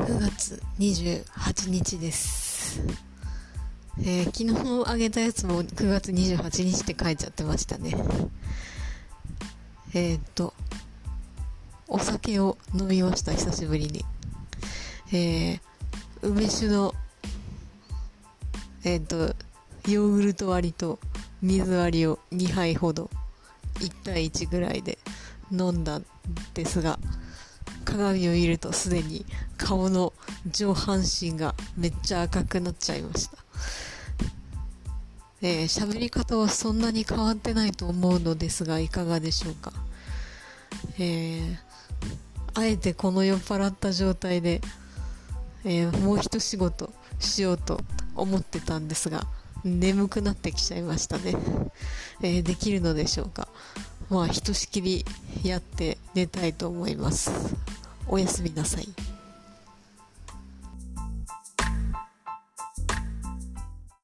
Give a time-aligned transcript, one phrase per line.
[0.00, 2.80] 9月28日です。
[3.98, 7.94] えー、昨日あげたやつも9月28日って書いちゃってましたね。
[9.92, 10.54] えー、っと、
[11.86, 14.04] お酒を飲みました、久しぶりに。
[15.12, 15.60] えー、
[16.22, 16.94] 梅酒の、
[18.84, 19.36] えー、っと、
[19.90, 20.98] ヨーグルト割りと
[21.42, 23.10] 水割りを2杯ほど、
[23.80, 24.98] 1対1ぐらいで
[25.52, 26.06] 飲んだん
[26.54, 26.98] ですが、
[27.84, 29.24] 鏡を見るとすでに
[29.56, 30.12] 顔の
[30.50, 33.38] 上半身がめっちゃ赤くなっちゃいました。
[35.42, 39.72] えー、喋り方はそんなに変わってないと思うのですがいかがでしょうか？
[40.98, 41.56] えー、
[42.54, 44.60] あえてこの酔っ払った状態で、
[45.64, 47.80] えー、もう一仕事しようと
[48.14, 49.26] 思ってたんですが、
[49.64, 51.34] 眠くなってきちゃいましたね。
[52.22, 53.48] えー、できるのでしょうか？
[54.10, 55.04] まあ、ひとしきり
[55.44, 57.30] やって寝たいと思います。
[58.08, 58.88] おやすみなさい。